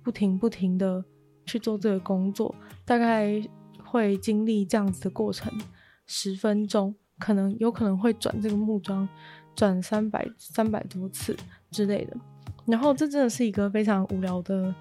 [0.01, 1.03] 不停不停的
[1.45, 3.43] 去做这个工作，大概
[3.83, 5.51] 会经历这样子的过程
[6.07, 9.05] 十分钟，可能有可能会转这个木桩
[9.53, 11.35] 转三百三百多次
[11.71, 12.15] 之类的。
[12.65, 14.73] 然后这真的是一个非常无聊的、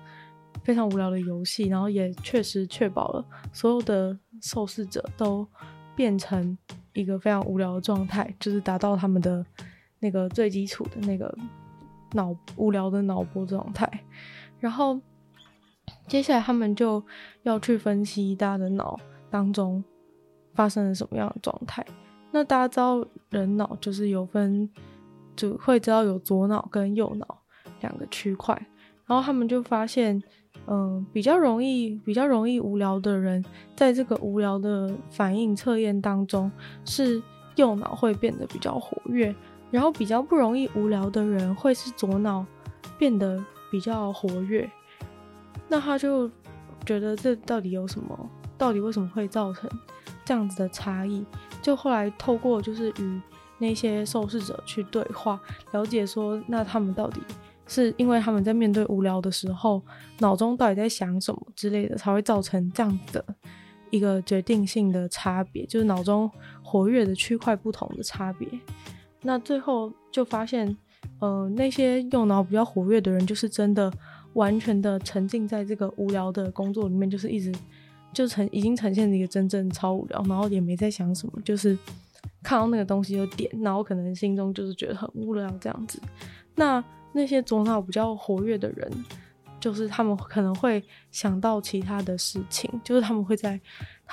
[0.63, 5.45] 非常无聊的游戏，然后也确实确保了所有的受试者都
[5.97, 6.57] 变成
[6.93, 9.45] 一个非常无聊的状态，就是达到他们的。
[10.03, 11.31] 那个最基础的那个
[12.13, 13.87] 脑无聊的脑波状态，
[14.59, 14.99] 然后
[16.09, 17.05] 接下来他们就
[17.43, 18.99] 要去分析大家的脑
[19.29, 19.85] 当中
[20.55, 21.85] 发生了什么样的状态。
[22.31, 24.71] 那大家知道人脑就是有分，
[25.37, 27.43] 就会知道有左脑跟右脑
[27.83, 28.55] 两个区块。
[29.05, 30.19] 然后他们就发现，
[30.67, 36.51] 嗯、比较容易比较容易无聊的人，在这个无聊的反应测验当中，
[36.85, 37.23] 是
[37.57, 39.35] 右脑会变得比较活跃。
[39.71, 42.45] 然后比较不容易无聊的人会是左脑
[42.99, 44.69] 变得比较活跃，
[45.69, 46.29] 那他就
[46.85, 48.31] 觉得这到底有什么？
[48.59, 49.71] 到底为什么会造成
[50.25, 51.25] 这样子的差异？
[51.63, 53.21] 就后来透过就是与
[53.59, 57.21] 那些受试者去对话，了解说那他们到底
[57.71, 59.81] 是因为他们在面对无聊的时候，
[60.19, 63.25] 脑中到底在想什么之类的，才会造成这样的
[63.91, 66.29] 一个决定性的差别，就是脑中
[66.65, 68.49] 活跃的区块不同的差别。
[69.23, 70.77] 那最后就发现，
[71.21, 73.93] 呃，那些用脑比较活跃的人，就是真的
[74.33, 77.55] 完全的沉浸在这个无聊的工作里面，就是一直
[78.13, 81.79] 就呈已经呈现一个真正超无聊，然后也没在想什么，就是
[82.43, 86.01] 看到那个东西就点，然后可能心中就是觉得很无聊这样子。
[86.57, 89.05] 那那些左脑比较活跃的人，
[89.59, 93.61] 就是他们可能会想到其他的事情，就是他们会在。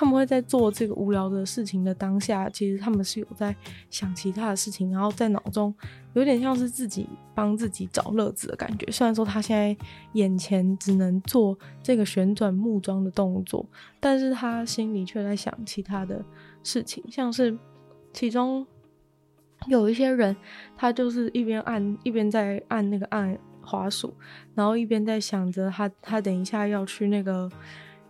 [0.00, 3.52] 他们会在做这个无聊的事情的当下，其实他们是有在
[3.90, 5.74] 想其他的事情，然后在脑中
[6.12, 8.88] 有点像是自己帮自己找乐子的感觉。
[8.92, 9.76] 虽然说他现在
[10.12, 13.66] 眼前只能做这个旋转木桩的动作，
[13.98, 16.24] 但是他心里却在想其他的
[16.62, 17.58] 事情，像是
[18.12, 18.64] 其中
[19.66, 20.36] 有一些人，
[20.76, 24.14] 他就是一边按一边在按那个按滑鼠，
[24.54, 27.50] 然后一边在想着他他等一下要去那个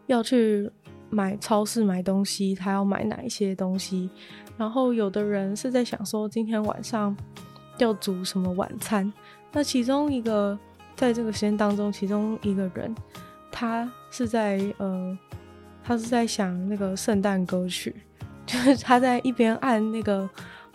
[0.06, 0.70] 要去。
[1.11, 4.11] 买超市买东西，他要买哪一些东西？
[4.58, 7.16] 然后有的人是在想说今天晚上
[7.78, 9.11] 要煮什么晚餐。
[9.50, 10.58] 那其中一个
[10.94, 12.94] 在这个时间当中，其中一个人
[13.50, 15.18] 他是在呃，
[15.82, 17.96] 他是在想那个圣诞歌曲，
[18.44, 20.28] 就是他在一边按那个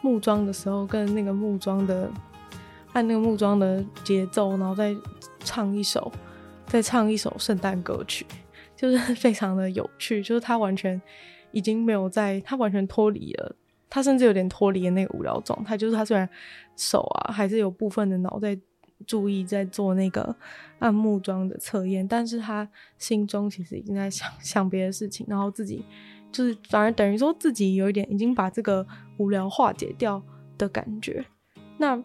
[0.04, 2.12] 木桩的时候，跟那个木桩的
[2.92, 4.96] 按那个木桩的节奏，然后再
[5.40, 6.12] 唱一首，
[6.68, 8.24] 再唱一首圣诞歌曲。
[8.76, 11.02] 就是非常的有趣，就是他完全
[11.52, 13.56] 已经没有在，他完全脱离了，
[13.90, 15.78] 他甚至有点脱离了那个无聊状态。
[15.78, 16.28] 就是他虽然
[16.76, 18.60] 手啊还是有部分的脑在
[19.08, 20.36] 注意在做那个
[20.80, 25.86] 按木桩的测验，但是他心中其实已经在想想别的事情，然后自己
[26.34, 28.86] 就是反而等于说自己有一点已经把这个
[29.18, 30.22] 无聊化解掉
[30.58, 31.24] 的感觉。
[31.78, 31.98] 那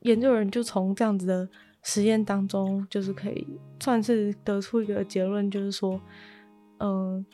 [0.00, 1.46] 研究人就从这样子的。
[1.84, 3.44] 实验当中，就是可以
[3.80, 6.00] 算是得出一个结论，就是说，
[6.78, 7.26] 嗯、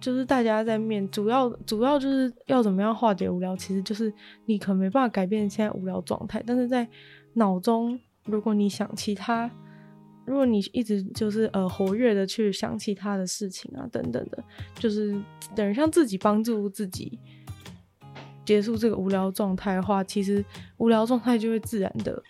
[0.00, 4.10] 就是大家在面主要主要就是要怎么样化解无聊，其实就是
[4.46, 6.88] 你可没办法改变现在无聊状态，但是在
[7.34, 9.50] 脑中，如果你想其他，
[10.28, 14.44] 如果你一直就是呃活跃的去想其他的事情啊等等的，
[14.78, 15.16] 就是
[15.56, 17.18] 等于像自己帮助自己
[18.44, 20.44] 结束这个无聊状态的话，其实
[20.76, 22.22] 无聊状态就会自然的。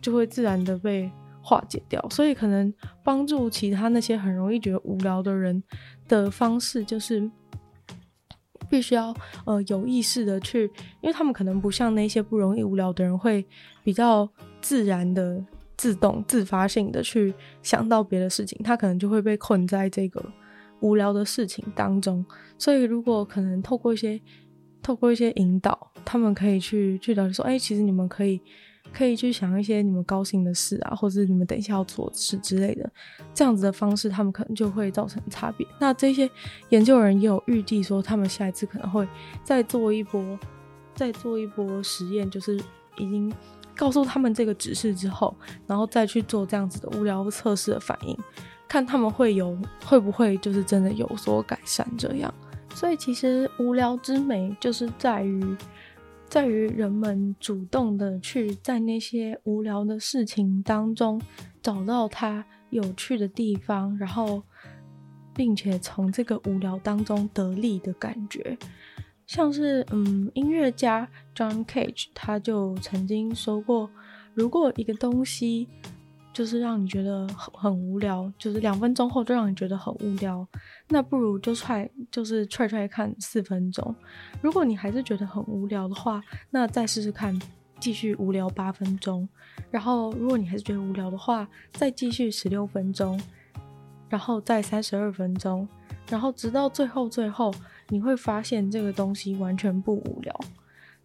[0.00, 1.10] 就会自然的被
[1.42, 2.72] 化解掉，所以可能
[3.04, 5.62] 帮助其他那些很容易觉得无聊的人
[6.08, 7.30] 的方式，就是
[8.70, 10.62] 必须要呃有意识的去，
[11.02, 13.44] 因为他们可能不像那些不容易无聊的人，会
[13.84, 14.26] 比较
[14.62, 15.44] 自然的、
[15.80, 20.22] 自动、自发性的去想到别的事情，他可能就会被困在这个
[20.80, 22.22] 无聊的事情当中。
[22.58, 24.20] 所以如果可能透过一些
[24.82, 28.38] 透过一些引导，他们可以去去了解说，哎、其实你们可以
[28.92, 32.92] 可以去想一些你们高兴的事啊，或者你们等一下要做的事之类的，
[33.32, 35.66] 这样子的方式，他们可能就会造成差别。
[35.78, 36.28] 那这些
[36.68, 39.08] 研究人也有预计说，他们下一次可能会
[39.42, 40.38] 再做一波，
[40.94, 42.56] 再做一波实验，就是
[42.98, 43.32] 已经
[43.80, 45.34] 告诉他们这个指示之后，
[45.66, 48.14] 然后再去做这样子的无聊测试的反应，
[48.68, 52.32] 看他们会有会不会就是真的有所改善这样。
[52.74, 55.56] 所以其实无聊之美就是在于，
[56.28, 61.18] 在于人们主动的去在那些无聊的事情当中
[61.62, 64.42] 找到它有趣的地方，然后
[65.34, 68.58] 并且从这个无聊当中得利的感觉。
[69.30, 73.88] 像是嗯，音乐家 John Cage 他就曾经说过，
[74.34, 75.68] 如果一个东西
[76.32, 80.44] 就是让你觉得很很无聊，就是两分钟后就让你觉得很无聊，
[80.88, 83.94] 那不如就踹，就是踹踹看四分钟。
[84.42, 87.40] 如果你还是觉得很无聊的话，那再试试看
[87.78, 89.28] 继续无聊八分钟。
[89.70, 93.16] 然后如果你还是觉得无聊的话，再继续十六分钟，
[94.08, 95.68] 然后再三十二分钟，
[96.08, 97.54] 然后直到最后最后，
[97.90, 100.34] 你会发现这个东西完全不无聊。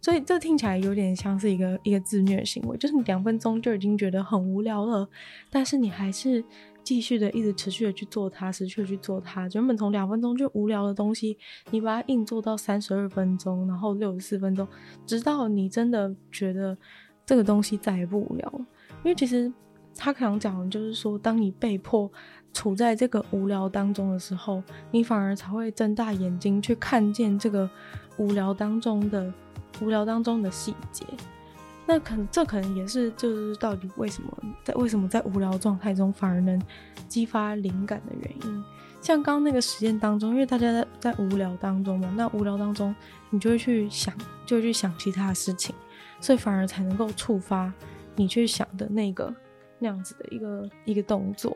[0.00, 5.08] 所以这听起来有点像是一个一个自虐行为，就是你两分钟就已经觉得很无聊了，
[5.50, 6.44] 但是你还是
[6.84, 9.48] 继续的一直持续的去做它，持续的去做它。
[9.54, 11.36] 原本从两分钟就无聊的东西，
[11.70, 14.68] 你把它硬做到三十二分钟，然后六十四分钟，
[15.04, 16.76] 直到你真的觉得
[17.24, 18.58] 这个东西再也不无聊了。
[19.02, 19.52] 因为其实
[19.96, 22.08] 他可能讲的就是说，当你被迫
[22.56, 27.68] 处在这个无聊当中的时候，你反而才会睁大眼睛去看见这个
[28.16, 29.30] 无聊当中的。
[29.82, 31.04] 无聊当中的细节，
[31.86, 34.32] 那可能这可能也是就是到底为什么
[34.64, 36.58] 在为什么在无聊状态中反而能
[37.08, 38.64] 激发灵感的原因。
[39.02, 42.96] 像刚刚那个实验当中，因为大家在在无聊当中嘛，那无聊当中
[43.28, 44.14] 你就会去想，
[44.46, 45.74] 就会去想其他的事情，
[46.22, 47.70] 所以反而才能够触发
[48.14, 49.30] 你去想的那个
[49.78, 51.54] 那样子的一个一个动作。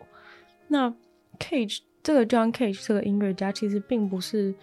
[0.70, 0.90] 那
[1.38, 4.54] Cage 这个 John Cage 这个音乐家其实并不是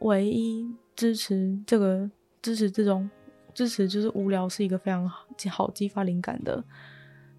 [0.00, 2.10] 唯一支持这个。
[2.42, 3.08] 支持这种
[3.54, 6.60] 支持就是无聊是一个非常好好激发灵感的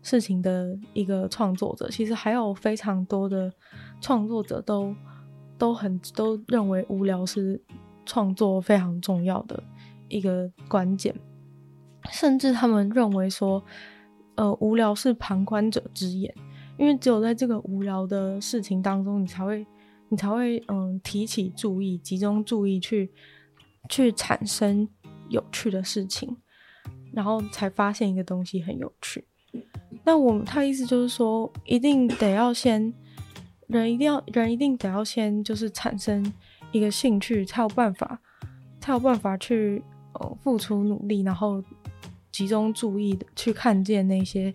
[0.01, 3.51] 事情的一个创作者，其实还有非常多的
[3.99, 4.95] 创作者都
[5.57, 7.62] 都很都认为无聊是
[8.05, 9.62] 创作非常重要的
[10.07, 11.13] 一个关键，
[12.09, 13.62] 甚至他们认为说，
[14.36, 16.33] 呃，无聊是旁观者之眼，
[16.77, 19.65] 因为只有在这个无聊的事情当中，你才会
[20.09, 23.12] 你才会嗯提起注意，集中注意去。
[23.89, 24.88] 去产生
[25.27, 26.38] 有趣的事情，
[27.12, 29.27] 然后才发现一个东西很有趣。
[30.05, 32.93] 那我他意思就是说，一定得要先，
[33.67, 36.33] 人一定要人一定得要先就是产生
[36.71, 38.21] 一个兴趣，才有办法，
[38.79, 39.83] 才有办法去
[40.13, 41.62] 呃付出努力，然后
[42.31, 44.53] 集中注意的去看见那些。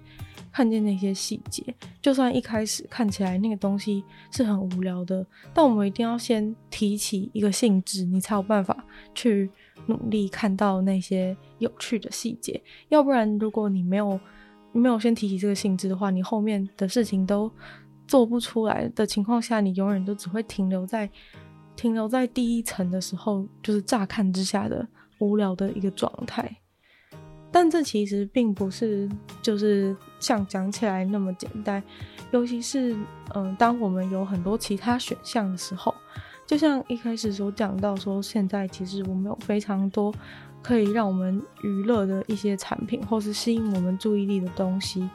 [0.59, 1.62] 看见那些细节，
[2.03, 9.49] 就算一开始看起来那个东西是很无聊的，但我们一定要先提起一个兴致，你才有办法去
[9.87, 12.61] 努力看到那些有趣的细节。
[12.88, 14.18] 要不然，如果你没有
[14.73, 17.49] 没有先提起这个兴致的话，你后面的事情都
[18.09, 21.09] 做不出来的情况下，你永远都只会停留在
[21.77, 24.85] 停留在第一层的时候，就是乍看之下的
[25.21, 26.53] 无聊的一个状态。
[27.51, 29.09] 但这其实并不是
[29.41, 31.83] 就是像讲起来那么简单，
[32.31, 32.95] 尤其是
[33.35, 35.95] 嗯，当我们有很多其他选项的时候，
[36.47, 40.15] 就像一开始所讲到说，现在其实我们有非常多
[40.63, 45.09] 可以让我们娱乐的一些产品，或是吸引我们注意力的东西。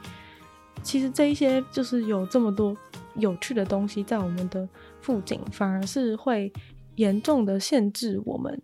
[0.81, 2.75] 其实这一些就是有这么多
[3.15, 4.67] 有趣的东西在我们的
[5.01, 6.51] 附近，反而是会
[6.95, 8.61] 严重的限制我们。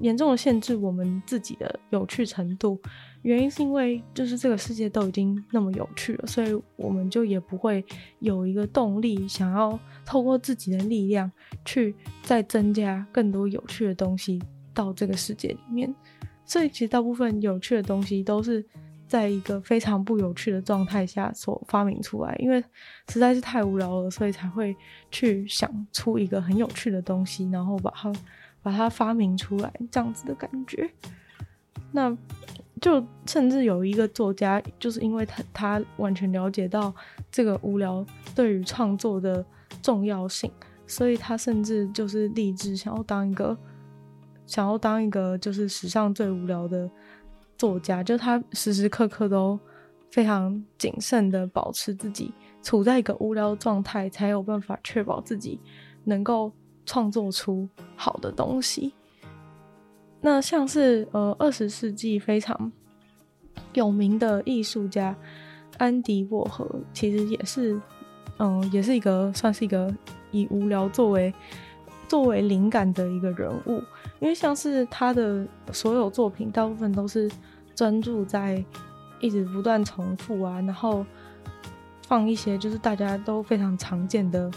[0.00, 2.80] 严重的限制我们自己的有趣程度，
[3.22, 7.84] 原因是因为就是这个世界都已经那么有趣了，所以我们就也不会
[8.18, 11.30] 有一个动力想要透过自己的力量
[11.64, 14.42] 去再增加更多有趣的东西
[14.72, 15.94] 到这个世界里面。
[16.44, 18.64] 所以其实大部分有趣的东西都是
[19.06, 22.62] 在一个非常不有趣的状态下所发明出来，因为
[23.08, 24.76] 实在是太无聊了，所以才会
[25.10, 28.12] 去想出一个很有趣的东西，然后把它。
[28.64, 30.90] 把它发明出来，这样子的感觉，
[31.92, 32.16] 那
[32.80, 36.92] 就甚至有一个作家，就是因为他他完全了解到
[37.30, 38.04] 这个无聊
[38.34, 39.44] 对于创作的
[39.82, 40.50] 重要性，
[40.86, 43.54] 所以他甚至就是立志想要当一个
[44.46, 46.90] 想要当一个就是史上最无聊的
[47.58, 49.60] 作家，就他时时刻刻都
[50.10, 55.60] 非常谨慎的保持自己处在一个无聊状态，才有办法确保自己
[56.04, 56.50] 能够。
[56.86, 58.92] 创作出好的东西，
[60.20, 62.72] 那像是呃二十世纪非常
[63.72, 65.16] 有名的艺术家
[65.78, 67.80] 安迪沃荷，其实也是
[68.38, 69.94] 嗯、也是一个算是一个
[70.32, 71.32] 以无聊作为
[72.08, 73.82] 作为灵感的一个人物，
[74.18, 77.30] 因为像是他的所有作品，大部分都是
[77.76, 78.62] 专注在
[79.20, 81.06] 一直不断重复啊，然后
[82.08, 84.50] 放一些就是大家都非常常见的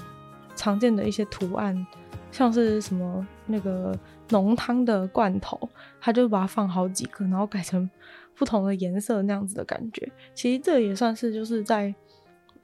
[0.55, 1.85] 常见的一些图案，
[2.31, 3.97] 像是什么那个
[4.29, 5.59] 浓汤的罐头，
[5.99, 7.89] 他就把它放好几个，然后改成
[8.35, 10.11] 不同的颜色那样子的感觉。
[10.33, 11.87] 其实这也算是就是在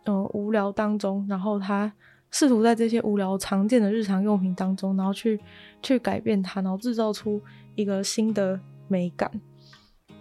[0.05, 1.91] 嗯、呃、无聊当中，然后他。
[2.35, 5.39] 试图在这些无聊常见的日常用品当中，然后去
[5.83, 7.39] 去改变它，然后制造出
[7.75, 9.29] 一个新的美感。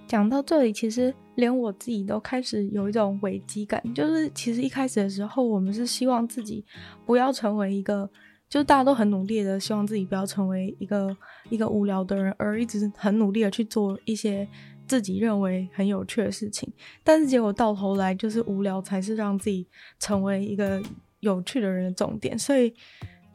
[0.06, 6.62] 讲到这里，其实连我自己都开始有一种危机感，就是其实一开始的时候，我们是希望自己
[7.06, 8.10] 不要成为一个，
[8.52, 11.16] 就是大家都很努力的希望自己不要成为一个
[11.48, 14.46] 一个无聊的人，而一直很努力的去做一些
[14.86, 16.70] 自己认为很有趣的事情。
[17.02, 19.66] 但是结果到头来，就是无聊才是让自己
[19.98, 20.82] 成为一个。
[21.22, 22.74] 有趣的人的重点，所以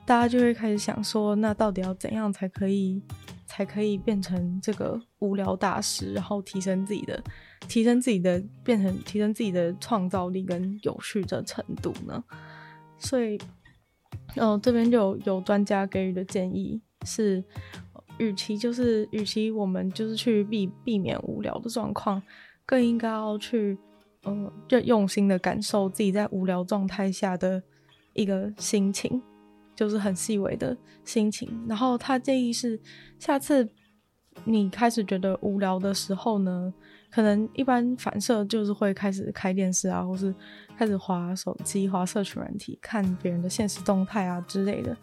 [0.06, 3.02] 大家就会开始想说，那到底要怎样才可以，
[3.46, 7.24] 才可以变成这个无聊大师，然后提升自己的，
[7.70, 12.22] 提升自己的，变成提升自己的创造力跟有趣的程度呢？
[12.98, 13.40] 所以，
[14.36, 17.44] 嗯、呃，这边就有有专家给予的建议是，
[18.18, 22.22] 与其就是与其我们就是去避避免无聊的状况，
[22.66, 23.78] 更应该要去，
[24.26, 27.64] 嗯、呃，就用心的感受自己在无聊状态下的。
[28.14, 29.22] 一个心情，
[29.76, 30.76] 就是很细微的
[31.06, 31.48] 心情。
[31.70, 32.80] 然后他建议是，
[33.20, 33.70] 下次
[34.44, 36.74] 你开始觉得无聊的时候呢，
[37.10, 40.34] 可能一般反射就是会开始开电视啊，或是
[40.78, 44.96] 开始滑手机、滑社群软体，看别人的现实动态啊之类的。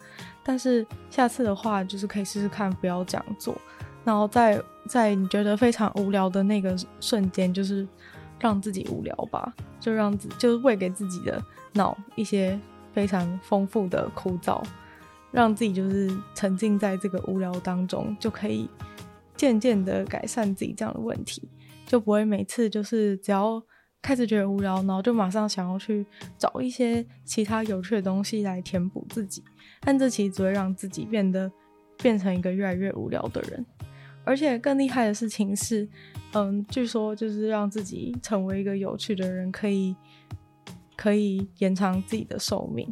[0.43, 3.55] 但是下次的话，就是可以试试看不要这样做。
[4.03, 7.87] 然后在在你觉得非常无聊的那个瞬间，就是
[8.39, 11.43] 让自己无聊吧，就让自就是喂给自己的
[11.73, 12.59] 脑一些。
[12.95, 14.63] 非常丰富的枯燥，
[15.29, 18.69] 让自己就是沉浸在这个无聊当中，就可以
[19.35, 21.45] 渐渐的改善自己这样的问题，
[21.85, 23.61] 就不会每次就是只要
[24.01, 26.05] 开始觉得无聊，然后就马上想要去
[26.37, 29.43] 找一些其他有趣的东西来填补自己，
[29.81, 31.51] 但这其实只会让自己变得
[31.97, 33.65] 变成一个越来越无聊的人。
[34.23, 35.87] 而且更厉害的事情是，
[36.33, 39.95] 嗯，据说就是让自己成为一个有趣的人，可以。
[40.97, 42.91] 可以延长自己的寿命。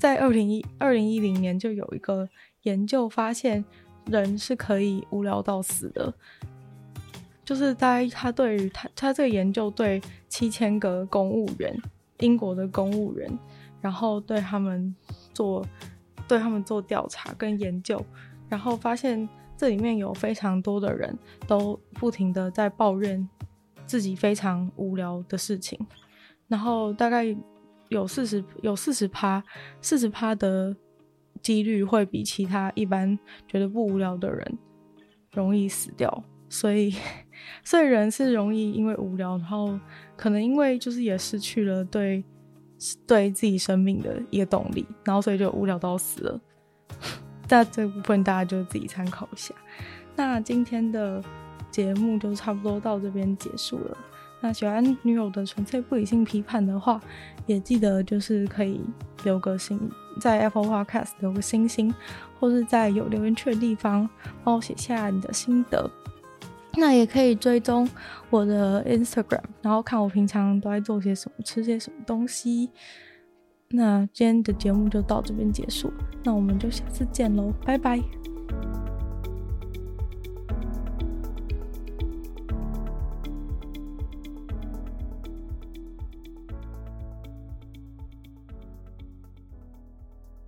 [0.00, 2.28] 在二零一二零一零年，就有一个
[2.62, 3.64] 研究发现，
[4.06, 6.12] 人是可以无聊到死的。
[7.50, 11.76] 就是在他对于他他这个研究对七千个公务员，
[12.20, 13.28] 英国的公务员，
[13.80, 14.94] 然后对他们
[15.34, 15.66] 做
[16.28, 18.00] 对他们做调查跟研究，
[18.48, 23.28] 然后发现这里面有非常多的人都不停的在抱怨
[23.84, 25.76] 自己非常无聊的事情。
[26.46, 27.36] 然后大概
[27.88, 29.42] 有四十有四十趴
[29.82, 30.76] 四十趴的
[31.42, 34.58] 几率会比其他一般觉得不无聊的人
[35.32, 36.94] 容易死掉，所以
[37.64, 39.78] 所以人是容易因为无聊，然后
[40.16, 42.24] 可能因为就是也失去了对
[43.06, 46.40] 对自己生命的一个动力，然后所以就无聊到死了。
[47.48, 49.54] 那这部分大家就自己参考一下。
[50.16, 51.22] 那今天的
[51.70, 53.96] 节目就差不多到这边结束了。
[54.42, 56.98] 那喜欢女友的纯粹不理性批判的话，
[57.46, 58.80] 也记得就是可以
[59.24, 59.78] 留个心，
[60.18, 61.94] 在 Apple Podcast 留个星星，
[62.38, 64.08] 或是在有留言区的地方
[64.42, 65.90] 帮我写下你的心得。
[66.76, 67.88] 那也可以追踪
[68.30, 72.70] 我的 Instagram，然后看我平常都在做些什么，吃些什么东西。
[73.70, 75.92] 那今天的节目就到这边结束，
[76.24, 78.00] 那我们就下次见喽，拜拜。